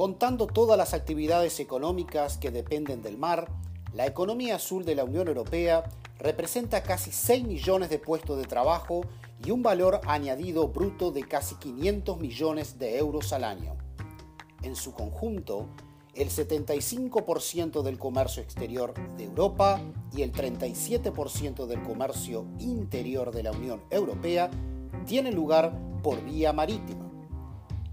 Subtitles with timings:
[0.00, 3.50] Contando todas las actividades económicas que dependen del mar,
[3.92, 5.84] la economía azul de la Unión Europea
[6.18, 9.02] representa casi 6 millones de puestos de trabajo
[9.44, 13.76] y un valor añadido bruto de casi 500 millones de euros al año.
[14.62, 15.66] En su conjunto,
[16.14, 19.82] el 75% del comercio exterior de Europa
[20.16, 24.50] y el 37% del comercio interior de la Unión Europea
[25.04, 27.09] tienen lugar por vía marítima.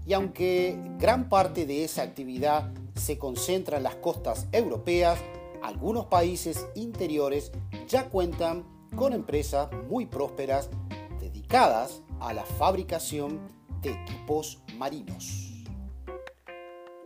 [0.08, 5.20] Y aunque gran parte de esa actividad se concentra en las costas europeas,
[5.62, 7.52] algunos países interiores
[7.86, 8.64] ya cuentan
[8.96, 10.70] con empresas muy prósperas
[11.20, 13.38] dedicadas a la fabricación
[13.82, 15.66] de equipos marinos.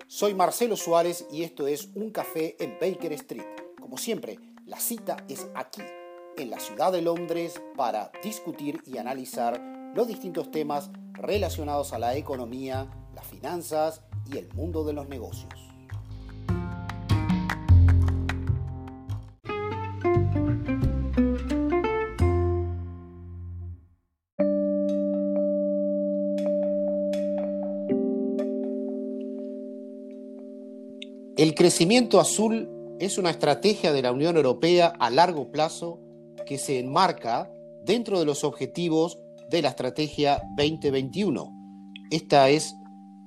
[0.06, 3.42] Soy Marcelo Suárez y esto es Un Café en Baker Street.
[3.80, 5.82] Como siempre, la cita es aquí,
[6.36, 12.16] en la ciudad de Londres, para discutir y analizar los distintos temas relacionados a la
[12.16, 15.52] economía, las finanzas y el mundo de los negocios.
[31.36, 32.68] El crecimiento azul
[33.00, 35.98] es una estrategia de la Unión Europea a largo plazo
[36.46, 37.52] que se enmarca
[37.84, 39.18] dentro de los objetivos
[39.52, 41.54] de la Estrategia 2021.
[42.10, 42.74] Esta es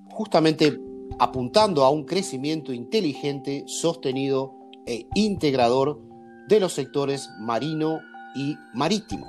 [0.09, 0.77] justamente
[1.19, 4.55] apuntando a un crecimiento inteligente, sostenido
[4.87, 6.01] e integrador
[6.49, 7.99] de los sectores marino
[8.35, 9.27] y marítimo.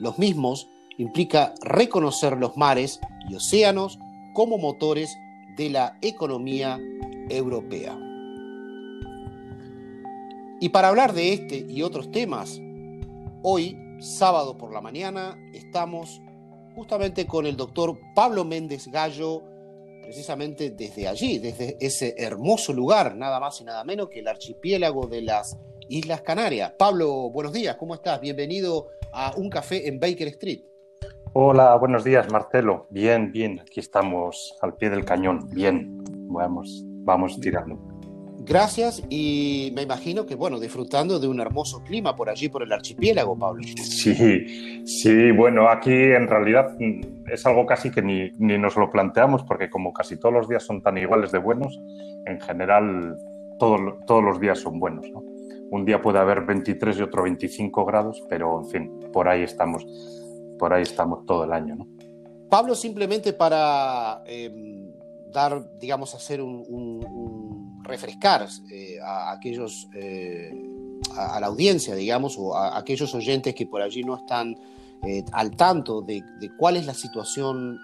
[0.00, 3.98] Los mismos implica reconocer los mares y océanos
[4.32, 5.14] como motores
[5.56, 6.80] de la economía
[7.28, 7.98] europea.
[10.60, 12.58] Y para hablar de este y otros temas,
[13.42, 13.76] hoy,
[14.06, 16.22] sábado por la mañana, estamos
[16.74, 19.42] justamente con el doctor Pablo Méndez Gallo,
[20.02, 25.06] precisamente desde allí, desde ese hermoso lugar, nada más y nada menos que el archipiélago
[25.06, 25.58] de las
[25.88, 26.72] Islas Canarias.
[26.78, 28.20] Pablo, buenos días, ¿cómo estás?
[28.20, 30.60] Bienvenido a Un Café en Baker Street.
[31.32, 32.86] Hola, buenos días, Marcelo.
[32.90, 35.48] Bien, bien, aquí estamos al pie del cañón.
[35.50, 37.95] Bien, vamos, vamos tirando.
[38.46, 42.72] Gracias y me imagino que, bueno, disfrutando de un hermoso clima por allí, por el
[42.72, 43.64] archipiélago, Pablo.
[43.82, 48.88] Sí, sí, bueno, aquí en realidad mm, es algo casi que ni, ni nos lo
[48.88, 51.76] planteamos porque como casi todos los días son tan iguales de buenos,
[52.24, 53.16] en general
[53.58, 55.10] todos los días son buenos.
[55.10, 55.24] ¿no?
[55.72, 59.84] Un día puede haber 23 y otro 25 grados, pero en fin, por ahí estamos,
[60.56, 61.74] por ahí estamos todo el año.
[61.74, 61.88] ¿no?
[62.48, 64.22] Pablo, simplemente para...
[64.24, 64.76] Eh,
[65.36, 66.64] dar, digamos, hacer un,
[67.86, 70.52] refrescar eh, a aquellos, eh,
[71.16, 74.56] a, la audiencia, digamos, o a, aquellos oyentes que por allí no están
[75.06, 76.22] eh, al tanto de,
[76.56, 77.78] cuál es la situación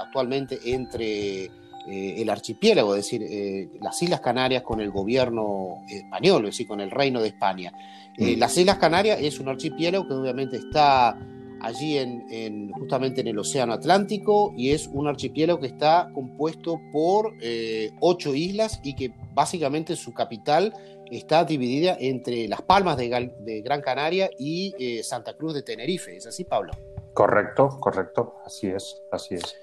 [0.00, 1.50] actualmente entre
[1.88, 6.90] el archipiélago, es decir, las Islas Canarias con el gobierno español, es decir, con el
[6.90, 7.72] Reino de España.
[8.18, 8.38] Mm.
[8.38, 11.16] las Islas Canarias es un archipiélago que obviamente está
[11.66, 17.34] allí en, justamente en el Océano Atlántico y es un archipiélago que está compuesto por
[17.40, 20.72] eh, ocho islas y que básicamente su capital
[21.10, 26.16] está dividida entre Las Palmas de, Gran Canaria y eh, Santa Cruz de Tenerife.
[26.16, 26.72] ¿Es así, Pablo?
[27.12, 29.56] Correcto, correcto, así es, así es.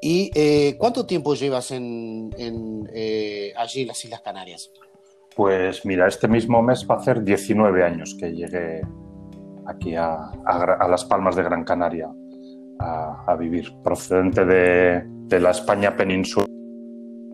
[0.00, 2.30] ¿Y eh, cuánto tiempo llevas en,
[3.56, 4.70] allí en las Islas Canarias?
[5.34, 8.82] Pues mira, este mismo mes va a hacer 19 años que llegué
[9.66, 10.32] aquí a,
[10.88, 12.10] Las Palmas de Gran Canaria
[12.78, 16.48] a, vivir, procedente de, la España peninsular,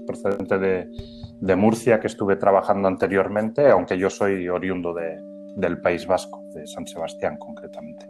[0.07, 4.95] procedente de, Murcia, que estuve trabajando anteriormente, aunque yo soy oriundo
[5.57, 8.07] del País Vasco, de San Sebastián concretamente.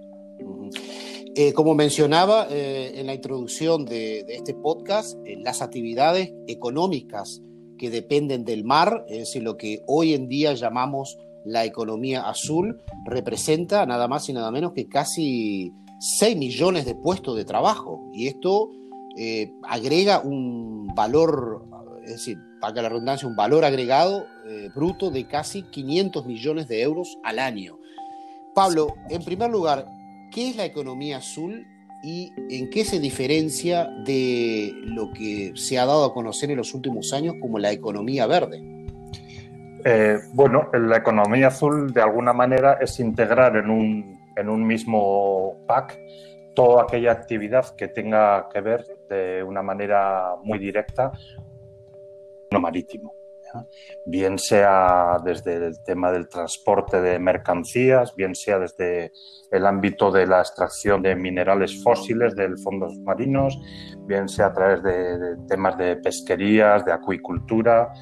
[1.35, 7.41] Eh, como mencionaba eh, en la introducción de, este podcast, eh, las actividades económicas
[7.79, 13.85] que dependen del mar, es lo que hoy en día llamamos la economía azul representa
[13.87, 18.11] nada más y nada menos que casi 6 millones de puestos de trabajo.
[18.13, 18.71] Y esto
[19.17, 21.65] eh, agrega un valor,
[22.05, 26.83] es decir, para la redundancia, un valor agregado eh, bruto de casi 500 millones de
[26.83, 27.79] euros al año.
[28.55, 29.87] Pablo, en primer lugar,
[30.31, 31.67] ¿qué es la economía azul
[32.03, 36.75] y en qué se diferencia de lo que se ha dado a conocer en los
[36.75, 38.82] últimos años como la economía verde?
[39.85, 45.65] Eh, bueno, la economía azul de alguna manera es integrar en un, en un mismo
[45.67, 45.99] pack
[46.55, 51.13] toda aquella actividad que tenga que ver de una manera muy directa
[52.53, 53.15] lo marítimo.
[54.07, 59.13] bien sea desde el tema del transporte de mercancías, bien sea desde
[59.51, 63.59] el ámbito de la extracción de minerales fósiles de fondos marinos,
[64.07, 67.93] bien sea a través de, temas de pesquerías, de acuicultura,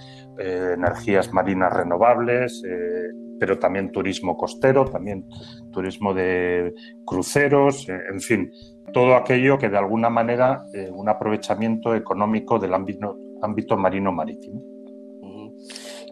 [0.42, 5.26] eh, energías marinas renovables, eh, pero también turismo costero, también
[5.70, 6.72] turismo de
[7.04, 8.50] cruceros, eh, en fin,
[8.90, 10.64] todo aquello que de alguna manera
[10.94, 14.62] un aprovechamiento económico del ámbito, ámbito marino marítimo.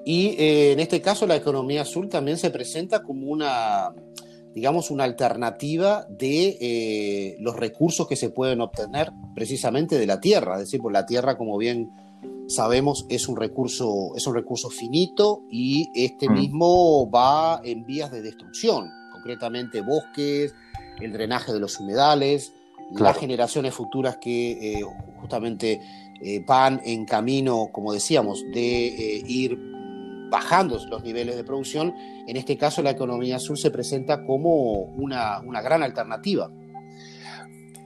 [0.04, 3.94] Y en este caso la economía azul también se presenta como una,
[4.54, 10.54] digamos, una alternativa de los recursos que se pueden obtener precisamente de la tierra.
[10.54, 11.90] Es decir, por la tierra, como bien
[12.48, 16.32] sabemos, es un recurso, es un recurso finito y este mm.
[16.32, 20.54] mismo va en vías de destrucción, concretamente bosques,
[21.00, 22.52] el drenaje de los humedales,
[22.90, 24.82] las generaciones futuras que eh,
[25.20, 25.80] justamente
[26.46, 29.56] van en camino, como decíamos, de ir
[30.30, 31.94] bajando los niveles de producción,
[32.26, 36.50] en este caso la economía azul se presenta como una, gran alternativa.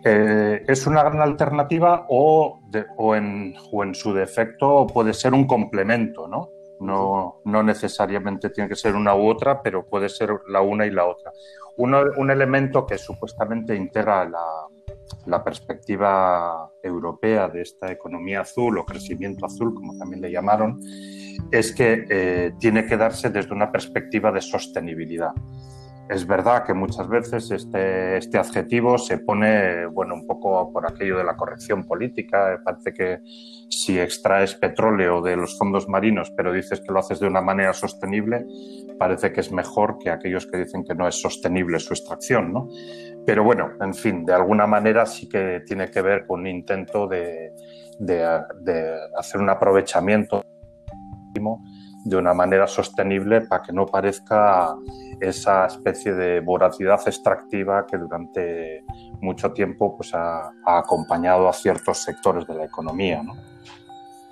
[0.04, 2.60] Eh, es una gran alternativa o,
[2.96, 3.54] o, en,
[3.94, 6.49] su defecto puede ser un complemento, ¿no?
[6.81, 10.90] No, no necesariamente tiene que ser una u otra, pero puede ser la una y
[10.90, 11.31] la otra.
[11.76, 14.43] un elemento que supuestamente integra la,
[15.26, 20.81] la perspectiva europea de esta economía azul o crecimiento azul, como también le llamaron,
[21.50, 25.32] es que eh, tiene que darse desde una perspectiva de sostenibilidad.
[26.08, 31.16] Es verdad que muchas veces este, este, adjetivo se pone, bueno, un poco por aquello
[31.16, 32.60] de la corrección política.
[32.62, 33.20] Parece que
[33.70, 37.72] si extraes petróleo de los fondos marinos, pero dices que lo haces de una manera
[37.72, 38.44] sostenible,
[38.99, 42.69] parece que es mejor que aquellos que dicen que no es sostenible su extracción, ¿no?
[43.25, 47.06] Pero bueno, en fin, de alguna manera sí que tiene que ver con un intento
[47.06, 47.52] de,
[49.16, 50.43] hacer un aprovechamiento
[52.04, 54.75] de una manera sostenible para que no parezca
[55.20, 58.84] esa especie de voracidad extractiva que durante
[59.20, 63.22] mucho tiempo pues, ha, acompañado a ciertos sectores de la economía.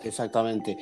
[0.02, 0.76] Exactamente.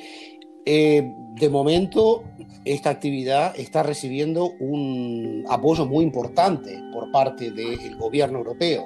[0.65, 2.23] Eh, de momento,
[2.65, 8.83] esta actividad está recibiendo un apoyo muy importante por parte del gobierno europeo.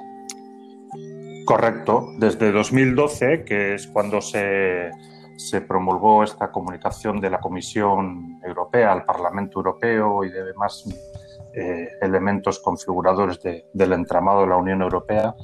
[1.44, 2.12] Correcto.
[2.18, 4.90] Desde 2012, que es cuando se,
[5.60, 10.84] promulgó esta comunicación de la Comisión Europea al Parlamento Europeo y de demás
[11.52, 15.34] eh, elementos configuradores del entramado de la Unión Europea,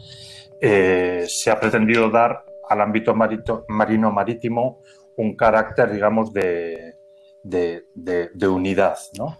[0.60, 4.80] eh, se ha pretendido dar al ámbito marino marítimo
[5.16, 6.96] un carácter, digamos, de,
[7.42, 9.38] de, unidad, ¿no?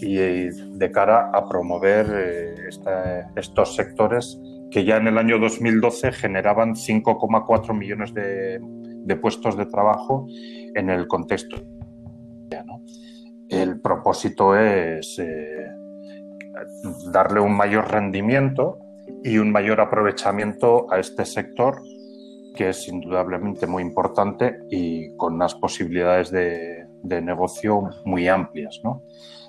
[0.00, 2.68] Y de cara a promover eh,
[3.36, 4.38] estos sectores
[4.70, 8.60] que ya en el año 2012 generaban 5,4 millones de,
[9.20, 10.26] puestos de trabajo
[10.74, 11.56] en el contexto.
[13.48, 15.66] El propósito es eh,
[17.12, 18.78] darle un mayor rendimiento
[19.24, 21.82] y un mayor aprovechamiento a este sector
[22.54, 29.02] que es indudablemente muy importante y con unas posibilidades de, negocio muy amplias, ¿no?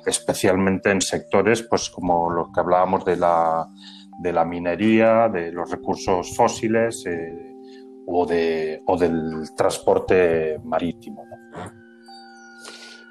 [0.05, 3.67] especialmente en sectores pues, como los que hablábamos de la,
[4.19, 7.50] de la minería, de los recursos fósiles eh,
[8.11, 11.23] o, de, o, del transporte marítimo.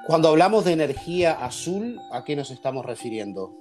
[0.06, 3.56] Cuando hablamos de energía azul, ¿a qué nos estamos refiriendo?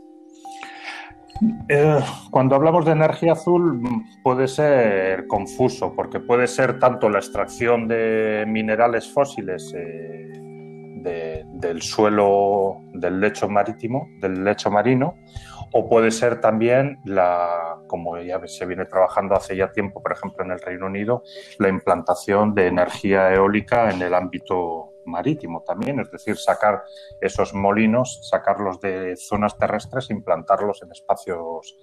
[1.69, 1.99] Eh,
[2.31, 3.81] cuando hablamos de energía azul
[4.23, 10.39] puede ser confuso, porque puede ser tanto la extracción de minerales fósiles eh,
[11.53, 15.15] del suelo del lecho marítimo, del lecho marino,
[15.71, 20.43] o puede ser también la, como ya se viene trabajando hace ya tiempo, por ejemplo
[20.43, 21.23] en el Reino Unido,
[21.57, 26.83] la implantación de energía eólica en el ámbito marítimo también, es decir, sacar
[27.21, 31.77] esos molinos, sacarlos de zonas terrestres e implantarlos en espacios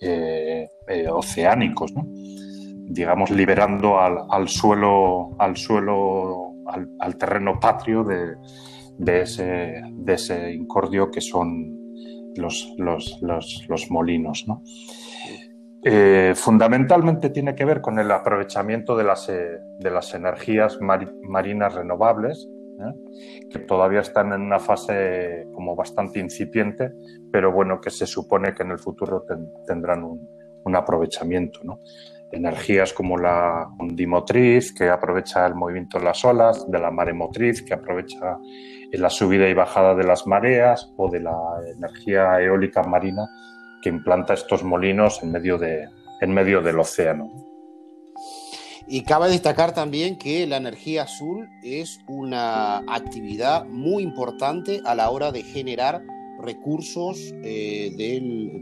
[0.00, 6.54] eh, eh, oceánicos, digamos, liberando al, suelo, al suelo,
[6.98, 11.79] al, terreno patrio de, ese, de ese incordio que son
[12.36, 14.46] los, los, molinos.
[15.82, 22.48] Eh, fundamentalmente tiene que ver con el aprovechamiento de las, de las energías marinas renovables,
[22.80, 23.48] ¿eh?
[23.50, 26.92] que todavía están en una fase como bastante incipiente,
[27.30, 29.24] pero bueno, que se supone que en el futuro
[29.66, 30.28] tendrán un,
[30.72, 31.60] aprovechamiento.
[32.32, 37.74] Energías como la ondimotriz, que aprovecha el movimiento de las olas, de la maremotriz, que
[37.74, 38.38] aprovecha
[38.92, 41.36] la subida y bajada de las mareas, o de la
[41.76, 43.26] energía eólica marina,
[43.82, 45.88] que implanta estos molinos en medio, de,
[46.20, 47.30] en medio del océano.
[48.92, 55.10] Y cabe destacar también que la energía azul es una actividad muy importante a la
[55.10, 56.02] hora de generar
[56.42, 57.92] recursos eh,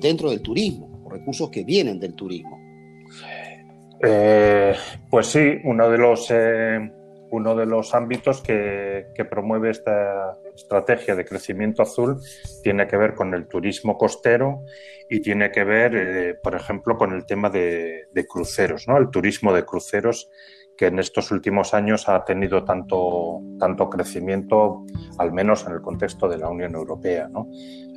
[0.00, 2.67] dentro del turismo, recursos que vienen del turismo.
[4.00, 4.75] Eh,
[5.11, 6.78] pues sí, uno de los, eh,
[7.31, 12.21] uno de los ámbitos que, promueve esta estrategia de crecimiento azul
[12.62, 14.62] tiene que ver con el turismo costero
[15.11, 18.97] y tiene que ver, por ejemplo, con el tema de, cruceros, ¿no?
[18.97, 20.31] el turismo de cruceros
[20.78, 24.85] que en estos últimos años ha tenido tanto, tanto crecimiento,
[25.19, 27.28] al menos en el contexto de la Unión Europea.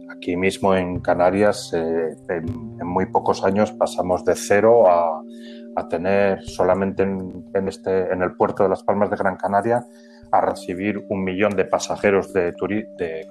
[0.09, 5.21] Aquí mismo en Canarias, eh, en, muy pocos años pasamos de cero a,
[5.75, 9.85] a tener solamente en, este, en el puerto de Las Palmas de Gran Canaria
[10.31, 12.53] a recibir un millón de pasajeros de,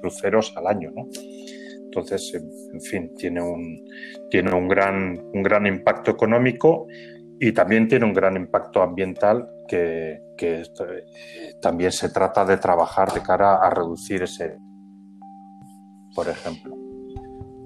[0.01, 0.91] cruceros al año.
[1.85, 3.85] Entonces, en fin, tiene un,
[4.31, 6.87] tiene un, gran, un gran impacto económico
[7.41, 10.63] y también tiene un gran impacto ambiental que, que
[11.61, 14.59] también se trata de trabajar de cara a reducir ese,
[16.15, 16.80] por ejemplo.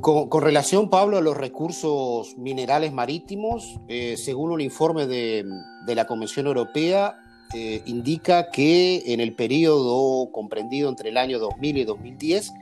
[0.05, 5.47] Con, relación, Pablo, a los recursos minerales marítimos, eh, según un informe de,
[5.87, 7.17] la Convención Europea,
[7.55, 12.53] eh, indica que en el periodo comprendido entre el año 2000 y 2010,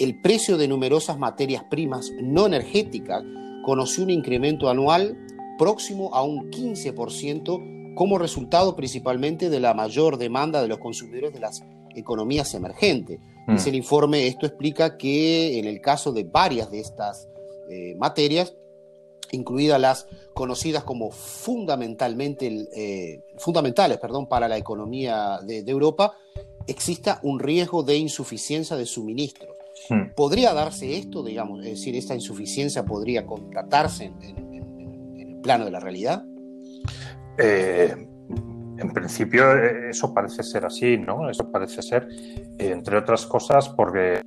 [0.00, 3.22] el precio de numerosas materias primas no energéticas
[3.64, 5.16] conoció un incremento anual
[5.58, 11.38] próximo a un 15% como resultado principalmente de la mayor demanda de los consumidores de
[11.38, 11.62] las
[11.94, 13.20] economías emergentes.
[13.46, 13.54] Mm.
[13.54, 17.28] Dice el informe, esto explica que en el caso de varias de estas
[17.70, 18.54] eh, materias,
[19.32, 26.14] incluidas las conocidas como fundamentalmente, eh, fundamentales perdón, para la economía de, Europa,
[26.66, 29.56] exista un riesgo de insuficiencia de suministros.
[29.88, 30.14] Mm.
[30.14, 36.24] ¿Podría darse esto, digamos, es decir, esta insuficiencia podría contratarse en plano de la realidad?
[37.38, 38.09] Eh,
[38.80, 41.28] en principio eh, eso parece ser así, ¿no?
[41.28, 42.08] Eso parece ser,
[42.58, 44.22] entre otras cosas, porque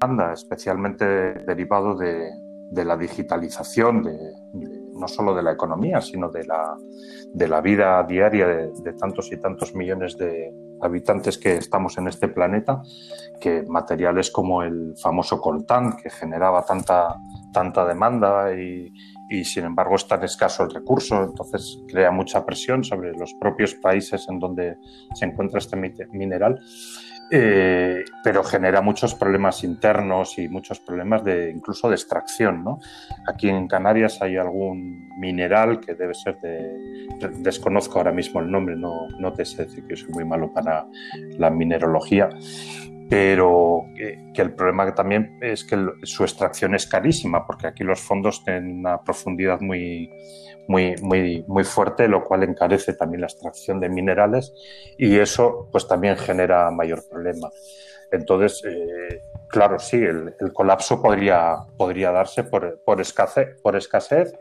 [0.00, 1.04] anda especialmente
[1.46, 2.30] derivado de,
[2.72, 4.16] la digitalización, de,
[4.94, 6.76] no solo de la economía, sino de la,
[7.32, 12.28] de la vida diaria de, tantos y tantos millones de habitantes que estamos en este
[12.28, 12.82] planeta,
[13.40, 17.14] que materiales como el famoso coltán, que generaba tanta,
[17.52, 18.92] tanta demanda y,
[19.34, 23.74] y sin embargo es tan escaso el recurso, entonces crea mucha presión sobre los propios
[23.74, 24.76] países en donde
[25.14, 26.60] se encuentra este mineral,
[27.30, 32.62] eh, pero genera muchos problemas internos y muchos problemas de incluso de extracción.
[32.62, 32.78] ¿no?
[33.26, 38.76] Aquí en Canarias hay algún mineral que debe ser de, desconozco ahora mismo el nombre,
[38.76, 40.86] no, no te sé decir que soy muy malo para
[41.38, 42.28] la minerología,
[43.08, 48.42] pero que, el problema también es que su extracción es carísima, porque aquí los fondos
[48.44, 50.10] tienen una profundidad muy,
[50.68, 54.52] muy, muy, muy fuerte, lo cual encarece también la extracción de minerales
[54.98, 57.50] y eso pues también genera mayor problema.
[58.10, 63.76] Entonces, eh, claro, sí, el, colapso podría, podría darse por, por, escasez, por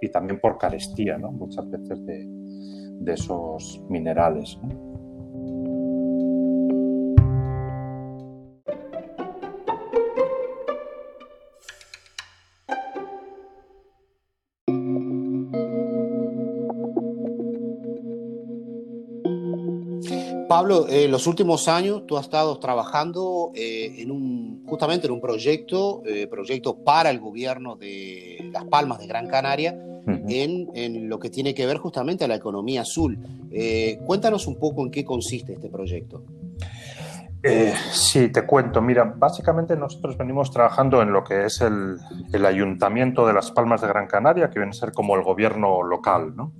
[0.01, 4.57] y también por carestía, muchas veces de, de esos minerales.
[20.53, 25.19] Pablo, en los últimos años tú has estado trabajando eh, en un, justamente en un
[25.19, 31.31] proyecto, eh, proyecto para el gobierno de Las Palmas de Gran Canaria, en, lo que
[31.31, 33.17] tiene que ver justamente a la economía azul.
[33.51, 36.23] Eh, cuéntanos un poco en qué consiste este proyecto.
[37.91, 38.79] sí, te cuento.
[38.79, 41.97] Mira, básicamente nosotros venimos trabajando en lo que es el,
[42.31, 45.81] el Ayuntamiento de Las Palmas de Gran Canaria, que viene a ser como el gobierno
[45.81, 46.51] local, ¿no?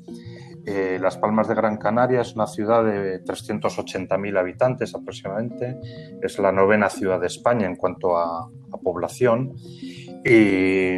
[0.66, 5.78] Eh, Las Palmas de Gran Canaria es una ciudad de 380.000 habitantes aproximadamente,
[6.22, 8.50] es la novena ciudad de España en cuanto a,
[8.82, 9.54] población
[10.26, 10.98] y,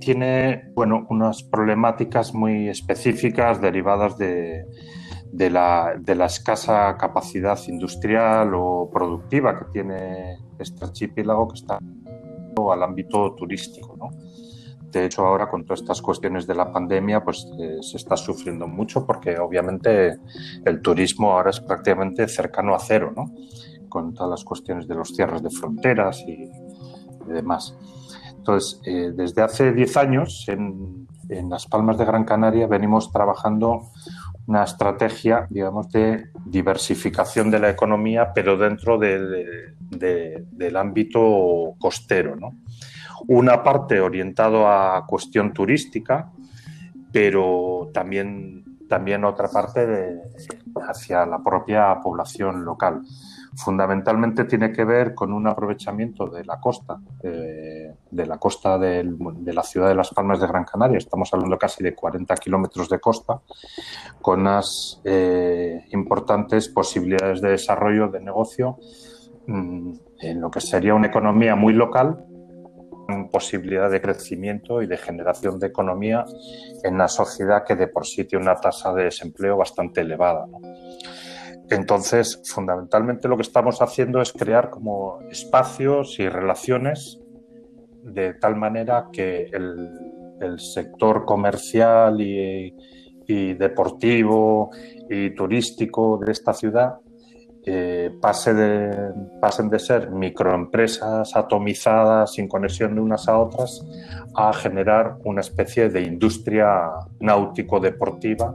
[0.00, 4.66] tiene bueno, unas problemáticas muy específicas derivadas de,
[5.32, 5.94] la,
[6.26, 13.96] escasa capacidad industrial o productiva que tiene este archipiélago que está al ámbito turístico.
[13.96, 14.10] ¿no?
[14.90, 18.66] De hecho, ahora con todas estas cuestiones de la pandemia, pues eh, se está sufriendo
[18.66, 20.18] mucho porque obviamente
[20.64, 23.32] el turismo ahora es prácticamente cercano a cero, ¿no?
[23.88, 26.50] Con todas las cuestiones de los cierres de fronteras y,
[27.26, 27.76] demás.
[28.36, 31.06] Entonces, eh, desde hace 10 años en,
[31.48, 33.82] Las Palmas de Gran Canaria venimos trabajando
[34.48, 42.56] una estrategia, digamos, de diversificación de la economía, pero dentro del ámbito costero, ¿no?
[43.28, 46.30] Una parte orientado a cuestión turística,
[47.12, 48.60] pero también
[48.90, 50.20] también otra parte
[50.86, 53.02] hacia la propia población local.
[53.56, 59.04] Fundamentalmente tiene que ver con un aprovechamiento de la costa, de, la costa de
[59.52, 62.98] la ciudad de Las Palmas de Gran Canaria, estamos hablando casi de 40 kilómetros de
[62.98, 63.40] costa,
[64.20, 68.78] con unas eh, importantes posibilidades de desarrollo de negocio
[69.46, 72.24] mm, en lo que sería una economía muy local,
[73.30, 76.24] posibilidad de crecimiento y de generación de economía
[76.82, 80.46] en una sociedad que de por sí tiene una tasa de desempleo bastante elevada.
[81.70, 87.20] Entonces, fundamentalmente lo que estamos haciendo es crear como espacios y relaciones
[88.02, 92.74] de tal manera que el, sector comercial y,
[93.54, 94.70] deportivo
[95.08, 96.94] y turístico de esta ciudad
[97.66, 103.84] eh, pase de, pasen de ser microempresas atomizadas sin conexión de unas a otras
[104.34, 106.88] a generar una especie de industria
[107.18, 108.54] náutico-deportiva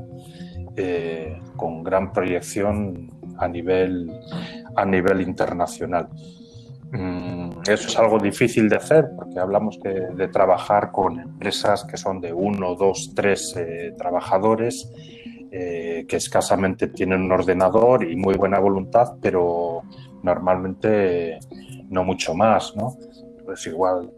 [0.76, 4.12] eh, con gran proyección a nivel,
[4.76, 6.10] a nivel internacional.
[6.92, 12.22] Mm, eso es algo difícil de hacer porque hablamos de trabajar con empresas que son
[12.22, 14.92] de uno, dos, tres eh, trabajadores
[15.58, 19.84] eh, que escasamente tienen un ordenador y muy buena voluntad, pero
[20.22, 21.40] normalmente
[21.88, 22.98] no mucho más, ¿no?
[23.46, 24.12] Pues igual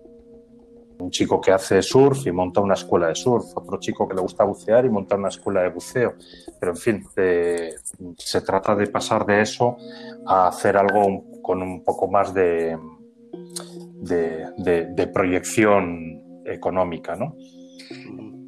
[0.97, 4.21] un chico que hace surf y monta una escuela de surf, otro chico que le
[4.21, 6.15] gusta bucear y monta una escuela de buceo.
[6.59, 7.05] Pero en fin,
[8.17, 9.77] se trata de pasar de eso
[10.25, 12.75] a hacer algo con un poco más de,
[14.01, 17.35] de, proyección económica, ¿no?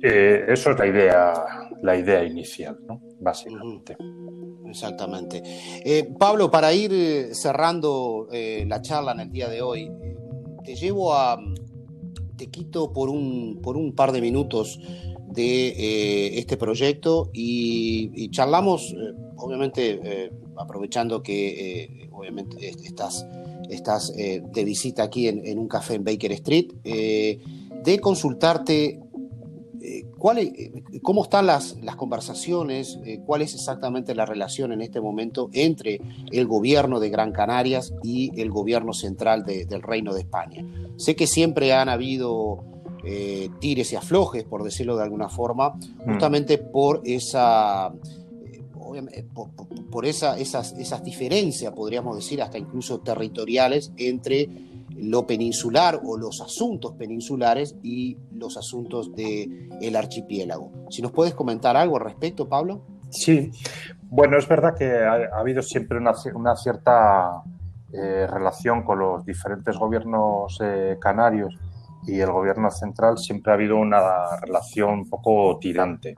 [0.01, 1.33] Eh, eso es la idea,
[1.81, 3.01] la idea inicial, ¿no?
[3.19, 3.97] Básicamente.
[4.65, 5.41] Exactamente.
[5.83, 9.91] Eh, Pablo, para ir eh, cerrando la charla en el día de hoy,
[10.63, 11.39] te llevo a,
[12.37, 14.79] te quito por un, por un par de minutos
[15.29, 23.25] de eh, este proyecto y, charlamos, eh, obviamente eh, aprovechando que obviamente estás,
[23.69, 28.99] estás de visita aquí en, en, un café en Baker Street, de consultarte
[31.01, 32.99] ¿Cómo están las, las conversaciones?
[33.25, 36.01] ¿Cuál es exactamente la relación en este momento entre
[36.31, 40.65] el gobierno de Gran Canarias y el gobierno central del Reino de España?
[40.97, 42.65] Sé que siempre han habido
[43.03, 46.03] eh, tires y aflojes, por decirlo de alguna forma, mm.
[46.11, 47.93] justamente por esa,
[48.45, 49.25] eh,
[49.89, 54.49] por, esa, esas, esas diferencias, podríamos decir, hasta incluso territoriales entre
[55.01, 60.71] lo peninsular o los asuntos peninsulares y los asuntos del el archipiélago.
[60.89, 62.85] Si nos puedes comentar algo al respecto, Pablo.
[63.09, 63.51] Sí,
[64.03, 67.43] bueno, es verdad que ha, habido siempre una, una cierta
[67.91, 71.55] eh, relación con los diferentes gobiernos eh, canarios
[72.05, 76.15] y el gobierno central, siempre ha habido una relación un poco tirante.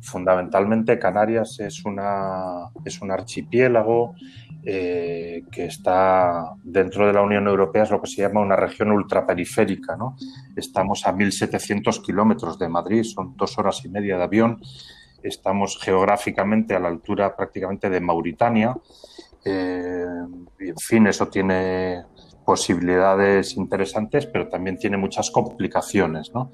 [0.00, 4.14] Fundamentalmente Canarias es, una, es un archipiélago
[4.64, 8.90] eh, que está dentro de la Unión Europea, es lo que se llama una región
[8.90, 9.96] ultraperiférica.
[9.96, 10.16] ¿no?
[10.56, 14.60] Estamos a 1.700 kilómetros de Madrid, son dos horas y media de avión.
[15.22, 18.76] Estamos geográficamente a la altura prácticamente de Mauritania
[19.44, 20.06] eh,
[20.58, 22.04] en fin, eso tiene
[22.44, 26.32] posibilidades interesantes, pero también tiene muchas complicaciones.
[26.34, 26.50] ¿no?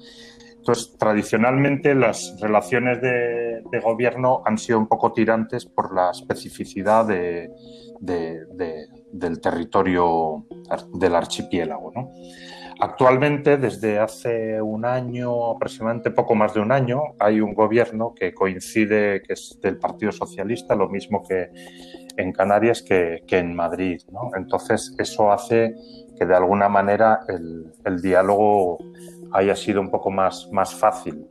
[0.59, 7.49] Entonces, tradicionalmente las relaciones de, gobierno han sido un poco tirantes por la especificidad de,
[7.99, 10.45] del territorio
[10.93, 11.91] del archipiélago.
[11.95, 12.11] ¿no?
[12.81, 18.33] Actualmente, desde hace un año, aproximadamente poco más de un año, hay un gobierno que
[18.33, 21.49] coincide, que es del Partido Socialista, lo mismo que
[22.15, 24.01] en Canarias que, en Madrid.
[24.33, 25.75] Entonces, eso hace
[26.17, 28.77] que de alguna manera el, diálogo
[29.33, 31.25] haya sido un poco más, más fácil,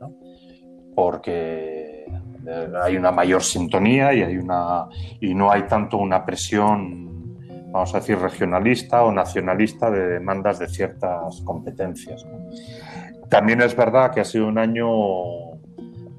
[0.95, 2.05] porque
[2.47, 4.87] eh, hay una mayor sintonía y, hay una,
[5.19, 7.37] y no hay tanto una presión,
[7.71, 12.25] vamos a decir, regionalista o nacionalista de demandas de ciertas competencias.
[13.29, 14.87] También es verdad que ha sido un año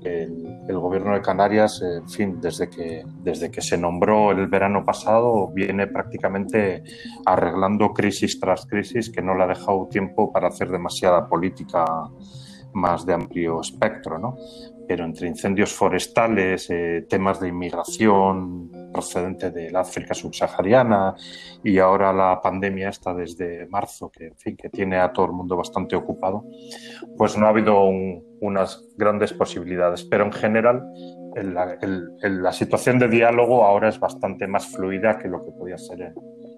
[0.03, 5.49] el, gobierno de Canarias, en fin, desde que, desde que se nombró el verano pasado,
[5.49, 6.83] viene prácticamente
[7.27, 11.85] arreglando crisis tras crisis que no le ha dejado tiempo para hacer demasiada política
[12.75, 14.37] más de amplio espectro, ¿no?
[14.87, 21.15] Pero entre incendios forestales, eh, temas de inmigración procedente del África subsahariana
[21.63, 25.33] y ahora la pandemia está desde marzo, que en fin, que tiene a todo el
[25.33, 26.45] mundo bastante ocupado,
[27.17, 27.85] pues no ha habido
[28.41, 30.05] unas grandes posibilidades.
[30.05, 30.83] Pero en general,
[31.35, 36.15] la situación de diálogo ahora es bastante más fluida que lo que podía ser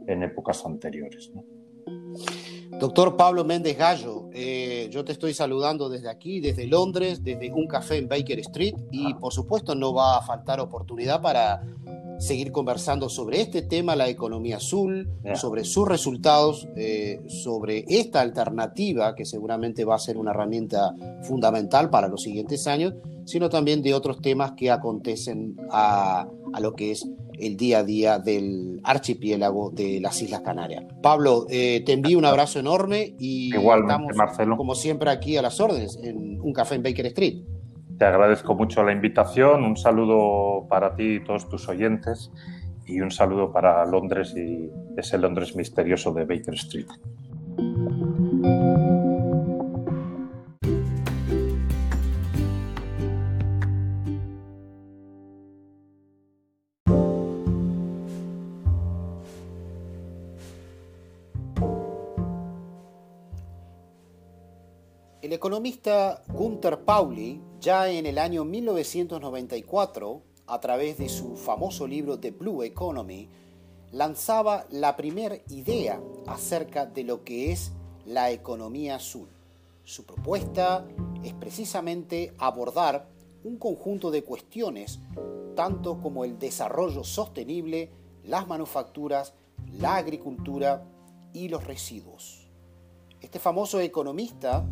[0.07, 1.31] en, épocas anteriores.
[2.79, 7.67] Doctor Pablo Méndez Gallo, eh, yo te estoy saludando desde aquí, desde Londres, desde un
[7.67, 11.63] café en Baker Street y por supuesto no va a faltar oportunidad para
[12.19, 19.15] seguir conversando sobre este tema, la economía azul, sobre sus resultados, eh, sobre esta alternativa
[19.15, 23.95] que seguramente va a ser una herramienta fundamental para los siguientes años, sino también de
[23.95, 27.09] otros temas que acontecen a, a lo que es
[27.43, 30.85] el día a día del archipiélago de las Islas Canarias.
[31.03, 34.57] Pablo, eh, te envío un abrazo enorme y Igualmente, Marcelo.
[34.57, 37.43] como siempre aquí a las órdenes en un café en Baker Street.
[37.99, 42.31] Te agradezco mucho la invitación, un saludo para ti y todos tus oyentes
[42.87, 46.87] y un saludo para Londres y ese Londres misterioso de Baker Street.
[65.23, 72.19] El economista Gunther Pauli, ya en el año 1994, a través de su famoso libro
[72.19, 73.29] The Blue Economy,
[73.93, 77.71] lanzaba la primera idea acerca de lo que es
[78.05, 79.29] la economía azul.
[79.85, 80.85] Su propuesta
[81.23, 83.07] es precisamente abordar
[83.45, 84.99] un conjunto de cuestiones,
[85.55, 87.91] tanto como el desarrollo sostenible,
[88.25, 89.35] las manufacturas,
[89.79, 90.85] la agricultura
[91.33, 92.49] y los residuos.
[93.21, 94.67] Este famoso economista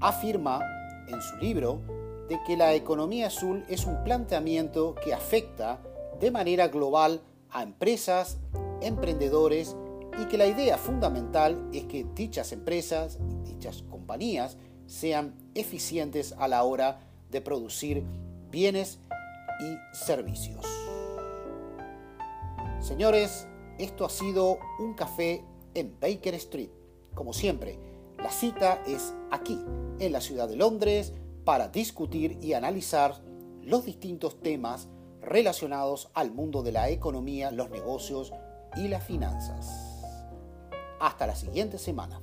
[0.00, 0.60] afirma
[1.08, 1.80] en su libro
[2.28, 5.80] de que la economía azul es un planteamiento que afecta
[6.20, 8.38] de manera global a empresas,
[8.80, 9.76] emprendedores
[10.20, 16.48] y que la idea fundamental es que dichas empresas y dichas compañías sean eficientes a
[16.48, 18.04] la hora de producir
[18.50, 18.98] bienes
[19.60, 20.64] y servicios.
[22.80, 23.46] Señores,
[23.78, 26.70] esto ha sido un café en Baker Street.
[27.14, 27.78] Como siempre,
[28.22, 29.58] la cita es aquí,
[29.98, 33.22] en la ciudad de Londres, para discutir y analizar
[33.62, 34.88] los distintos temas
[35.20, 38.32] relacionados al mundo de la economía, los negocios
[38.76, 39.68] y las finanzas.
[41.00, 42.20] Hasta la siguiente semana.